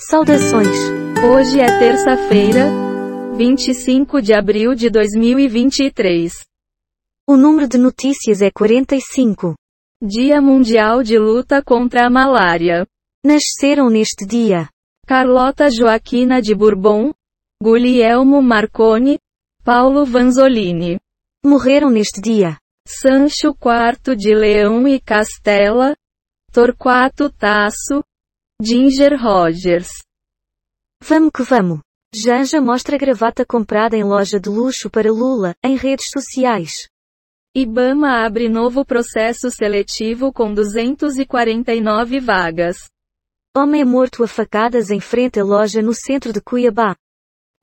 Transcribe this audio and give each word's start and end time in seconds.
Saudações! 0.00 0.76
Hoje 1.24 1.60
é 1.60 1.66
terça-feira, 1.78 2.68
25 3.36 4.20
de 4.20 4.34
abril 4.34 4.74
de 4.74 4.90
2023. 4.90 6.32
O 7.28 7.36
número 7.36 7.68
de 7.68 7.78
notícias 7.78 8.42
é 8.42 8.50
45. 8.50 9.54
Dia 10.02 10.42
Mundial 10.42 11.04
de 11.04 11.16
Luta 11.16 11.62
contra 11.62 12.06
a 12.06 12.10
Malária. 12.10 12.84
Nasceram 13.24 13.88
neste 13.88 14.26
dia 14.26 14.68
Carlota 15.06 15.70
Joaquina 15.70 16.42
de 16.42 16.56
Bourbon, 16.56 17.12
Guglielmo 17.62 18.42
Marconi, 18.42 19.20
Paulo 19.62 20.04
Vanzolini. 20.04 20.98
Morreram 21.46 21.88
neste 21.88 22.20
dia 22.20 22.58
Sancho 22.86 23.54
IV 23.54 24.16
de 24.16 24.34
Leão 24.34 24.88
e 24.88 24.98
Castela, 24.98 25.94
Torquato 26.52 27.30
Tasso, 27.30 28.02
Ginger 28.62 29.20
Rogers. 29.20 29.88
Vamos 31.02 31.32
que 31.34 31.42
vamos! 31.42 31.80
Janja 32.14 32.60
mostra 32.60 32.96
gravata 32.96 33.44
comprada 33.44 33.96
em 33.96 34.04
loja 34.04 34.38
de 34.38 34.48
luxo 34.48 34.88
para 34.88 35.10
Lula, 35.10 35.56
em 35.62 35.76
redes 35.76 36.08
sociais. 36.08 36.88
Ibama 37.52 38.24
abre 38.24 38.48
novo 38.48 38.84
processo 38.84 39.50
seletivo 39.50 40.32
com 40.32 40.54
249 40.54 42.20
vagas. 42.20 42.76
Homem 43.56 43.80
é 43.80 43.84
morto 43.84 44.22
a 44.22 44.28
facadas 44.28 44.88
em 44.90 45.00
frente 45.00 45.40
à 45.40 45.44
loja 45.44 45.82
no 45.82 45.92
centro 45.92 46.32
de 46.32 46.40
Cuiabá. 46.40 46.94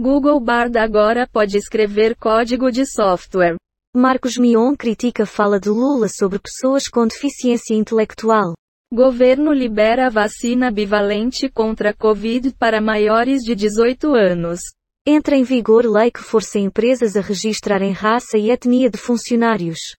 Google 0.00 0.40
Bard 0.40 0.76
agora 0.76 1.28
pode 1.32 1.56
escrever 1.56 2.16
código 2.16 2.68
de 2.68 2.84
software. 2.84 3.56
Marcos 3.96 4.36
Mion 4.36 4.74
critica 4.74 5.22
a 5.22 5.26
fala 5.26 5.60
de 5.60 5.68
Lula 5.68 6.08
sobre 6.08 6.40
pessoas 6.40 6.88
com 6.88 7.06
deficiência 7.06 7.74
intelectual. 7.74 8.54
Governo 8.92 9.52
libera 9.52 10.08
a 10.08 10.10
vacina 10.10 10.68
bivalente 10.68 11.48
contra 11.48 11.90
a 11.90 11.94
Covid 11.94 12.52
para 12.54 12.80
maiores 12.80 13.42
de 13.42 13.54
18 13.54 14.16
anos. 14.16 14.58
Entra 15.06 15.36
em 15.36 15.44
vigor 15.44 15.86
lei 15.86 16.10
que 16.10 16.20
força 16.20 16.58
empresas 16.58 17.14
a 17.14 17.20
registrarem 17.20 17.92
raça 17.92 18.36
e 18.36 18.50
etnia 18.50 18.90
de 18.90 18.98
funcionários. 18.98 19.94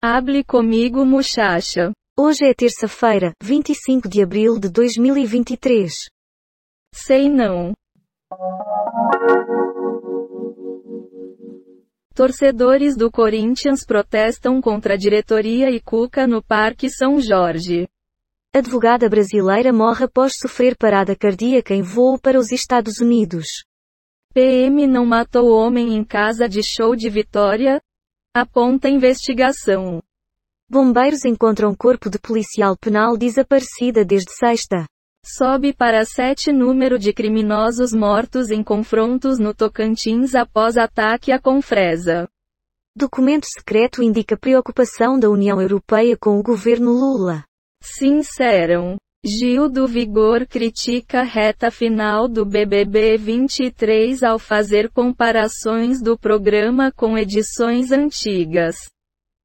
Hable 0.00 0.44
comigo, 0.44 1.04
muchacha. 1.04 1.90
Hoje 2.16 2.44
é 2.44 2.54
terça-feira, 2.54 3.32
25 3.42 4.08
de 4.08 4.22
abril 4.22 4.60
de 4.60 4.68
2023. 4.68 5.92
Sei 6.94 7.28
não. 7.28 7.72
Torcedores 12.14 12.96
do 12.96 13.10
Corinthians 13.10 13.84
protestam 13.84 14.60
contra 14.60 14.94
a 14.94 14.96
diretoria 14.96 15.68
e 15.68 15.80
Cuca 15.80 16.28
no 16.28 16.40
Parque 16.40 16.88
São 16.88 17.20
Jorge. 17.20 17.88
Advogada 18.56 19.08
brasileira 19.08 19.72
morre 19.72 20.04
após 20.04 20.34
sofrer 20.36 20.76
parada 20.76 21.16
cardíaca 21.16 21.74
em 21.74 21.82
voo 21.82 22.16
para 22.16 22.38
os 22.38 22.52
Estados 22.52 23.00
Unidos. 23.00 23.64
PM 24.32 24.86
não 24.86 25.04
matou 25.04 25.50
homem 25.50 25.96
em 25.96 26.04
casa 26.04 26.48
de 26.48 26.62
show 26.62 26.94
de 26.94 27.10
Vitória? 27.10 27.82
Aponta 28.32 28.88
investigação. 28.88 30.00
Bombeiros 30.70 31.24
encontram 31.24 31.74
corpo 31.74 32.08
de 32.08 32.16
policial 32.16 32.76
penal 32.76 33.16
desaparecida 33.16 34.04
desde 34.04 34.32
sexta. 34.32 34.86
Sobe 35.26 35.74
para 35.74 36.04
sete 36.04 36.52
número 36.52 36.96
de 36.96 37.12
criminosos 37.12 37.92
mortos 37.92 38.52
em 38.52 38.62
confrontos 38.62 39.36
no 39.36 39.52
Tocantins 39.52 40.36
após 40.36 40.76
ataque 40.76 41.32
à 41.32 41.40
Confresa. 41.40 42.28
Documento 42.94 43.46
secreto 43.46 44.00
indica 44.00 44.38
preocupação 44.38 45.18
da 45.18 45.28
União 45.28 45.60
Europeia 45.60 46.16
com 46.16 46.38
o 46.38 46.42
governo 46.42 46.92
Lula. 46.92 47.44
Sinceram. 47.84 48.96
Gil 49.22 49.68
do 49.68 49.86
Vigor 49.86 50.46
critica 50.46 51.20
a 51.20 51.22
reta 51.22 51.70
final 51.70 52.26
do 52.26 52.44
BBB 52.46 53.18
23 53.18 54.22
ao 54.22 54.38
fazer 54.38 54.90
comparações 54.90 56.02
do 56.02 56.18
programa 56.18 56.90
com 56.90 57.18
edições 57.18 57.92
antigas. 57.92 58.76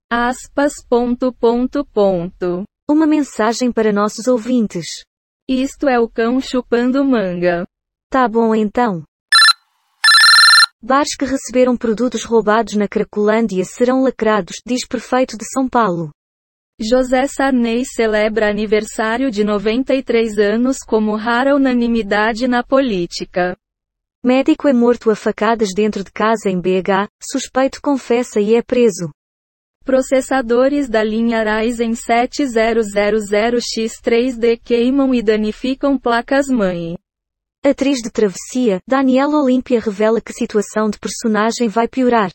Aspas. 0.10 0.74
Ponto, 0.90 1.34
ponto, 1.34 1.86
ponto. 1.86 2.64
Uma 2.90 3.06
mensagem 3.06 3.74
para 3.74 3.92
nossos 3.92 4.26
ouvintes. 4.26 5.04
Isto 5.48 5.90
é 5.90 6.00
o 6.00 6.08
cão 6.08 6.40
chupando 6.40 7.04
manga. 7.04 7.66
Tá 8.10 8.26
bom 8.26 8.56
então. 8.56 9.04
Bares 10.82 11.14
que 11.18 11.26
receberam 11.26 11.76
produtos 11.76 12.24
roubados 12.24 12.76
na 12.76 12.88
Cracolândia 12.88 13.66
serão 13.66 14.02
lacrados, 14.02 14.62
diz 14.66 14.88
prefeito 14.88 15.38
de 15.38 15.46
São 15.52 15.68
Paulo. 15.68 16.10
José 16.82 17.28
Sarney 17.28 17.84
celebra 17.84 18.50
aniversário 18.50 19.30
de 19.30 19.44
93 19.44 20.38
anos 20.38 20.78
como 20.78 21.18
rara 21.18 21.54
unanimidade 21.54 22.48
na 22.48 22.64
política. 22.64 23.58
Médico 24.24 24.66
é 24.66 24.72
morto 24.72 25.12
a 25.12 25.16
facadas 25.16 25.72
dentro 25.76 26.06
de 26.06 26.12
casa 26.12 26.50
em 26.50 26.58
BH, 26.58 27.10
suspeito 27.22 27.82
confessa 27.82 28.40
e 28.40 28.56
é 28.56 28.62
preso. 28.62 29.12
Processadores 29.84 30.88
da 30.88 31.04
linha 31.04 31.44
Ryzen 31.44 31.92
7000X3D 31.92 34.58
queimam 34.64 35.14
e 35.14 35.22
danificam 35.22 35.98
placas-mãe. 35.98 36.98
Atriz 37.62 38.02
de 38.02 38.10
travessia, 38.10 38.80
Daniela 38.88 39.44
Olímpia 39.44 39.82
revela 39.82 40.22
que 40.22 40.32
situação 40.32 40.90
de 40.90 40.98
personagem 40.98 41.68
vai 41.68 41.90
piorar. 41.90 42.32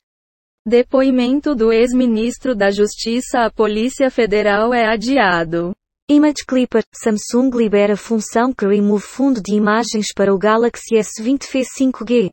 Depoimento 0.67 1.55
do 1.55 1.71
ex-ministro 1.71 2.55
da 2.55 2.71
Justiça 2.71 3.41
à 3.41 3.51
Polícia 3.51 4.11
Federal 4.11 4.73
é 4.73 4.87
adiado. 4.87 5.75
Image 6.09 6.43
Clipper, 6.49 6.83
Samsung 6.91 7.51
libera 7.55 7.99
função 7.99 8.51
que 8.51 8.67
remove 8.67 9.05
fundo 9.05 9.43
de 9.43 9.55
imagens 9.55 10.11
para 10.15 10.33
o 10.33 10.39
Galaxy 10.39 10.95
S20 10.95 11.43
f 11.43 11.61
5G. 11.79 12.31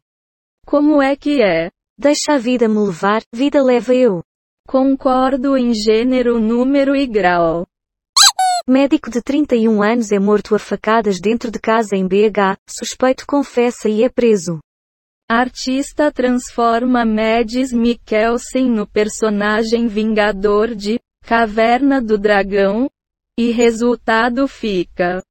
Como 0.66 1.02
é 1.02 1.14
que 1.18 1.41
é? 1.41 1.72
Deixa 2.00 2.36
a 2.36 2.38
vida 2.38 2.70
me 2.70 2.80
levar, 2.80 3.22
vida 3.34 3.62
leva 3.62 3.94
eu. 3.94 4.24
Concordo 4.66 5.58
em 5.58 5.74
gênero, 5.74 6.40
número 6.40 6.96
e 6.96 7.06
grau. 7.06 7.68
Médico 8.66 9.12
de 9.12 9.22
31 9.22 9.84
anos 9.84 10.09
é 10.09 10.20
morto 10.20 10.56
a 10.56 10.59
facadas 10.59 11.20
dentro 11.20 11.52
de 11.52 11.59
casa 11.59 11.97
em 11.97 12.08
BH, 12.08 12.56
suspeito 12.66 13.25
confessa 13.28 13.90
e 13.90 14.06
é 14.06 14.09
preso. 14.09 14.62
Artista 15.34 16.12
transforma 16.12 17.06
Mads 17.06 17.72
Mikkelsen 17.72 18.69
no 18.69 18.86
personagem 18.86 19.88
vingador 19.88 20.75
de 20.75 21.00
Caverna 21.24 22.02
do 22.02 22.18
Dragão, 22.18 22.90
e 23.40 23.50
resultado 23.50 24.46
fica 24.46 25.24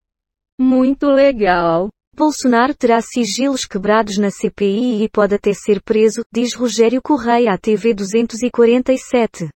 muito 0.58 1.06
legal. 1.06 1.90
Bolsonaro 2.16 2.74
terá 2.74 3.02
sigilos 3.02 3.66
quebrados 3.66 4.16
na 4.16 4.30
CPI 4.30 5.04
e 5.04 5.08
pode 5.10 5.34
até 5.34 5.52
ser 5.52 5.82
preso, 5.82 6.22
diz 6.32 6.54
Rogério 6.54 7.02
Correia 7.02 7.52
à 7.52 7.58
TV 7.58 7.92
247. 7.92 9.50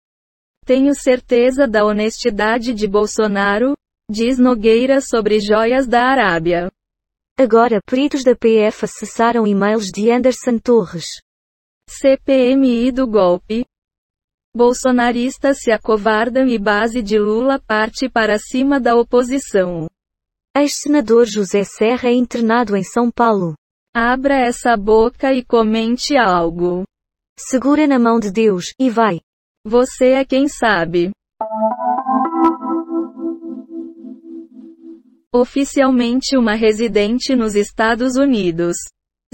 Tenho 0.66 0.94
certeza 0.94 1.66
da 1.66 1.86
honestidade 1.86 2.74
de 2.74 2.86
Bolsonaro, 2.86 3.72
diz 4.10 4.38
Nogueira 4.38 5.00
sobre 5.00 5.40
joias 5.40 5.86
da 5.86 6.04
Arábia. 6.04 6.70
Agora, 7.36 7.80
peritos 7.84 8.22
da 8.22 8.36
PF 8.36 8.84
acessaram 8.84 9.44
e-mails 9.44 9.90
de 9.90 10.08
Anderson 10.08 10.56
Torres. 10.58 11.20
CPMI 11.90 12.92
do 12.92 13.08
golpe. 13.08 13.66
Bolsonaristas 14.54 15.58
se 15.58 15.72
acovardam 15.72 16.46
e 16.46 16.56
base 16.56 17.02
de 17.02 17.18
Lula 17.18 17.58
parte 17.58 18.08
para 18.08 18.38
cima 18.38 18.78
da 18.78 18.94
oposição. 18.94 19.88
Ex-senador 20.56 21.26
José 21.26 21.64
Serra 21.64 22.08
é 22.08 22.12
internado 22.12 22.76
em 22.76 22.84
São 22.84 23.10
Paulo. 23.10 23.54
Abra 23.92 24.36
essa 24.36 24.76
boca 24.76 25.32
e 25.32 25.44
comente 25.44 26.16
algo. 26.16 26.84
Segura 27.36 27.84
na 27.88 27.98
mão 27.98 28.20
de 28.20 28.30
Deus, 28.30 28.72
e 28.78 28.88
vai. 28.88 29.20
Você 29.66 30.12
é 30.12 30.24
quem 30.24 30.46
sabe. 30.46 31.10
Oficialmente 35.36 36.36
uma 36.36 36.54
residente 36.54 37.34
nos 37.34 37.56
Estados 37.56 38.14
Unidos. 38.14 38.76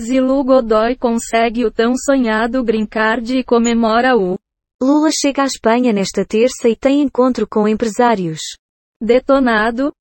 Zilu 0.01 0.43
Godoy 0.43 0.97
consegue 0.97 1.67
o 1.67 1.71
tão 1.71 1.93
sonhado 1.95 2.65
green 2.65 2.87
card 2.87 3.37
e 3.37 3.45
comemora 3.45 4.17
o. 4.17 4.39
Lula 4.83 5.11
chega 5.13 5.43
à 5.43 5.45
Espanha 5.45 5.93
nesta 5.93 6.25
terça 6.25 6.71
e 6.71 6.75
tem 6.75 7.03
encontro 7.03 7.47
com 7.47 7.69
empresários. 7.69 8.41
Detonado. 8.99 9.93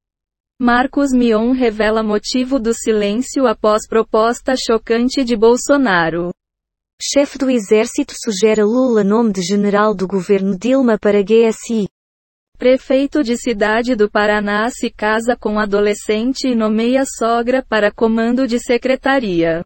Marcos 0.57 1.11
Mion 1.11 1.51
revela 1.51 2.01
motivo 2.01 2.59
do 2.59 2.73
silêncio 2.73 3.45
após 3.45 3.85
proposta 3.85 4.55
chocante 4.55 5.21
de 5.21 5.35
Bolsonaro. 5.35 6.31
Chefe 7.01 7.37
do 7.37 7.49
Exército 7.49 8.13
sugere 8.23 8.61
a 8.61 8.65
Lula 8.65 9.03
nome 9.03 9.33
de 9.33 9.41
general 9.41 9.93
do 9.93 10.07
governo 10.07 10.57
Dilma 10.57 10.97
para 10.97 11.21
GSI. 11.21 11.89
Prefeito 12.59 13.23
de 13.23 13.37
cidade 13.37 13.95
do 13.95 14.11
Paraná 14.11 14.69
se 14.69 14.89
casa 14.89 15.33
com 15.33 15.57
adolescente 15.57 16.45
e 16.45 16.53
nomeia 16.53 17.05
sogra 17.05 17.63
para 17.63 17.89
comando 17.89 18.45
de 18.45 18.59
secretaria. 18.59 19.65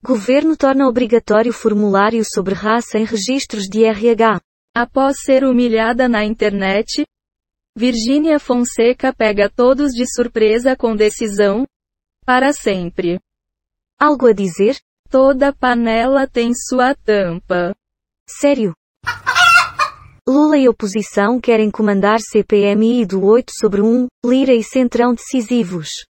Governo 0.00 0.56
torna 0.56 0.86
obrigatório 0.86 1.52
formulário 1.52 2.22
sobre 2.24 2.54
raça 2.54 3.00
em 3.00 3.04
registros 3.04 3.64
de 3.64 3.84
RH. 3.84 4.40
Após 4.72 5.16
ser 5.24 5.42
humilhada 5.42 6.08
na 6.08 6.24
internet, 6.24 7.04
Virgínia 7.76 8.38
Fonseca 8.38 9.12
pega 9.12 9.50
todos 9.50 9.90
de 9.90 10.04
surpresa 10.06 10.76
com 10.76 10.94
decisão. 10.94 11.66
para 12.24 12.52
sempre. 12.52 13.18
Algo 13.98 14.28
a 14.28 14.32
dizer? 14.32 14.78
Toda 15.10 15.52
panela 15.52 16.28
tem 16.28 16.52
sua 16.54 16.94
tampa. 16.94 17.74
Sério? 18.24 18.72
Lula 20.32 20.56
e 20.56 20.68
oposição 20.68 21.40
querem 21.40 21.72
comandar 21.72 22.20
CPMI 22.20 23.04
do 23.04 23.24
8 23.24 23.50
sobre 23.52 23.82
1, 23.82 24.06
Lira 24.24 24.54
e 24.54 24.62
Centrão 24.62 25.12
decisivos. 25.12 26.04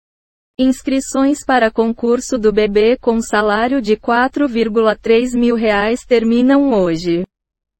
Inscrições 0.59 1.45
para 1.45 1.71
concurso 1.71 2.37
do 2.37 2.51
bebê 2.51 2.97
com 2.97 3.21
salário 3.21 3.81
de 3.81 3.95
4,3 3.95 5.39
mil 5.39 5.55
reais 5.55 6.01
terminam 6.05 6.73
hoje. 6.73 7.23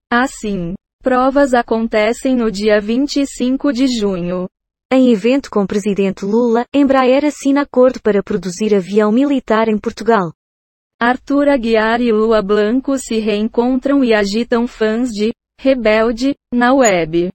Assim, 0.09 0.75
provas 1.03 1.53
acontecem 1.53 2.38
no 2.38 2.50
dia 2.50 2.80
25 2.80 3.74
de 3.74 3.88
junho. 3.88 4.47
Em 4.89 5.12
evento 5.12 5.51
com 5.51 5.68
presidente 5.68 6.24
Lula, 6.24 6.63
Embraer 6.74 7.25
assina 7.25 7.63
acordo 7.63 8.01
para 8.01 8.24
produzir 8.24 8.74
avião 8.74 9.12
militar 9.12 9.68
em 9.68 9.77
Portugal. 9.77 10.31
Arthur 11.01 11.50
Aguiar 11.50 12.00
e 12.00 12.13
Lua 12.13 12.41
Blanco 12.41 12.97
se 12.97 13.19
reencontram 13.19 14.06
e 14.06 14.13
agitam 14.13 14.65
fãs 14.68 15.09
de 15.09 15.33
Rebelde 15.62 16.36
na 16.54 16.74
web. 16.74 17.30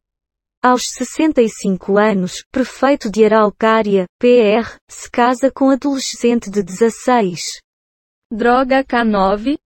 Aos 0.62 0.88
65 0.92 1.98
anos, 1.98 2.42
prefeito 2.50 3.10
de 3.10 3.22
Araucária, 3.22 4.06
PR, 4.18 4.78
se 4.90 5.10
casa 5.10 5.52
com 5.52 5.68
adolescente 5.68 6.50
de 6.50 6.62
16. 6.62 7.60
Droga 8.32 8.82
K9, 8.82 9.58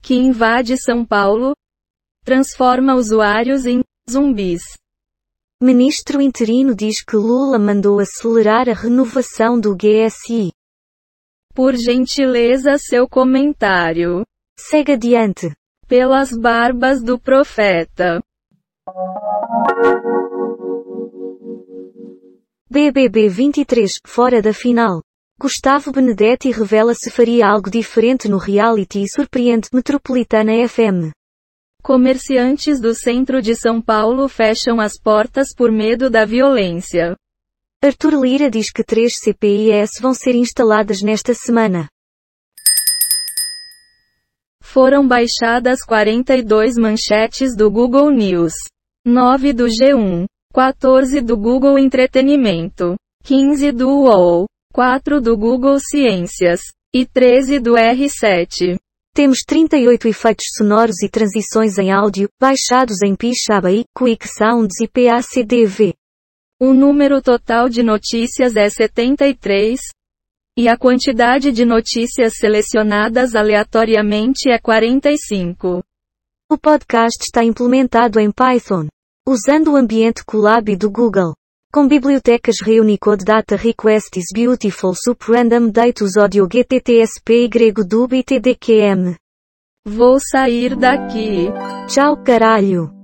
que 0.00 0.14
invade 0.14 0.76
São 0.76 1.04
Paulo, 1.04 1.52
transforma 2.24 2.94
usuários 2.94 3.66
em 3.66 3.82
zumbis. 4.08 4.62
Ministro 5.60 6.22
interino 6.22 6.76
diz 6.76 7.02
que 7.02 7.16
Lula 7.16 7.58
mandou 7.58 7.98
acelerar 7.98 8.68
a 8.68 8.72
renovação 8.72 9.58
do 9.58 9.74
GSI. 9.74 10.52
Por 11.52 11.74
gentileza, 11.74 12.78
seu 12.78 13.08
comentário. 13.08 14.24
Segue 14.56 14.92
adiante. 14.92 15.50
Pelas 15.88 16.32
barbas 16.32 17.00
do 17.00 17.16
profeta. 17.16 18.20
BBB 22.68 23.28
23, 23.28 24.00
fora 24.04 24.42
da 24.42 24.52
final. 24.52 25.00
Gustavo 25.40 25.92
Benedetti 25.92 26.50
revela 26.50 26.92
se 26.92 27.08
faria 27.08 27.46
algo 27.46 27.70
diferente 27.70 28.28
no 28.28 28.36
reality 28.36 29.04
e 29.04 29.08
surpreende 29.08 29.68
Metropolitana 29.72 30.50
FM. 30.68 31.12
Comerciantes 31.84 32.80
do 32.80 32.92
centro 32.92 33.40
de 33.40 33.54
São 33.54 33.80
Paulo 33.80 34.28
fecham 34.28 34.80
as 34.80 34.98
portas 34.98 35.54
por 35.54 35.70
medo 35.70 36.10
da 36.10 36.24
violência. 36.24 37.16
Arthur 37.80 38.20
Lira 38.20 38.50
diz 38.50 38.72
que 38.72 38.82
três 38.82 39.20
CPIS 39.20 40.00
vão 40.00 40.12
ser 40.12 40.34
instaladas 40.34 41.00
nesta 41.00 41.32
semana. 41.32 41.86
Foram 44.68 45.06
baixadas 45.06 45.78
42 45.86 46.76
manchetes 46.76 47.56
do 47.56 47.70
Google 47.70 48.10
News, 48.10 48.52
9 49.06 49.52
do 49.52 49.66
G1, 49.66 50.26
14 50.52 51.20
do 51.20 51.36
Google 51.36 51.78
Entretenimento, 51.78 52.96
15 53.22 53.72
do 53.72 53.88
UOL, 53.88 54.46
4 54.74 55.20
do 55.20 55.36
Google 55.36 55.78
Ciências 55.78 56.60
e 56.92 57.06
13 57.06 57.60
do 57.60 57.74
R7. 57.74 58.76
Temos 59.14 59.38
38 59.46 60.08
efeitos 60.08 60.46
sonoros 60.58 61.00
e 61.02 61.08
transições 61.08 61.78
em 61.78 61.90
áudio, 61.90 62.28
baixados 62.38 63.02
em 63.02 63.14
Pixabay, 63.14 63.84
Quick 63.96 64.28
Sounds 64.28 64.80
e 64.82 64.88
PACDV. 64.88 65.94
O 66.60 66.74
número 66.74 67.22
total 67.22 67.68
de 67.68 67.82
notícias 67.82 68.56
é 68.56 68.68
73. 68.68 69.80
E 70.58 70.68
a 70.68 70.76
quantidade 70.78 71.52
de 71.52 71.66
notícias 71.66 72.38
selecionadas 72.38 73.34
aleatoriamente 73.34 74.50
é 74.50 74.58
45. 74.58 75.82
O 76.50 76.56
podcast 76.56 77.22
está 77.22 77.44
implementado 77.44 78.18
em 78.18 78.32
Python, 78.32 78.86
usando 79.28 79.72
o 79.72 79.76
ambiente 79.76 80.24
Colab 80.24 80.74
do 80.74 80.90
Google. 80.90 81.34
Com 81.70 81.86
bibliotecas 81.86 82.56
Reunicode 82.62 83.22
Data 83.22 83.54
Request 83.54 84.18
is 84.18 84.26
Beautiful 84.32 84.94
Sup 84.94 85.22
Random 85.30 85.68
Datus 85.68 86.16
Audio 86.16 86.46
GTTSP 86.46 87.50
YDUB 87.54 88.14
e 88.14 88.24
TDQM. 88.24 89.14
Vou 89.84 90.18
sair 90.18 90.74
daqui. 90.74 91.48
Tchau 91.86 92.16
caralho. 92.24 92.95